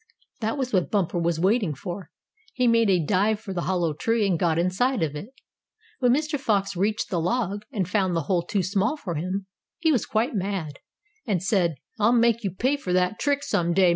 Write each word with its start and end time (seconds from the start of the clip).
That 0.39 0.57
was 0.57 0.73
what 0.73 0.89
Bumper 0.89 1.19
was 1.19 1.39
waiting 1.39 1.75
for. 1.75 2.09
He 2.55 2.65
made 2.67 2.89
a 2.89 2.97
dive 3.05 3.39
for 3.39 3.53
the 3.53 3.61
hollow 3.69 3.93
tree, 3.93 4.25
and 4.25 4.39
got 4.39 4.57
inside 4.57 5.03
of 5.03 5.15
it. 5.15 5.27
When 5.99 6.11
Mr. 6.11 6.39
Fox 6.39 6.75
reached 6.75 7.11
the 7.11 7.19
log, 7.19 7.65
and 7.71 7.87
found 7.87 8.15
the 8.15 8.23
hole 8.23 8.41
too 8.41 8.63
small 8.63 8.97
for 8.97 9.13
him, 9.13 9.45
he 9.77 9.91
was 9.91 10.07
quite 10.07 10.33
mad, 10.33 10.79
and 11.27 11.43
said: 11.43 11.75
"I'll 11.99 12.13
make 12.13 12.43
you 12.43 12.49
pay 12.49 12.77
for 12.77 12.93
that 12.93 13.19
trick 13.19 13.43
some 13.43 13.73
day, 13.75 13.81
Mr. 13.81 13.85
Rabbit." 13.85 13.89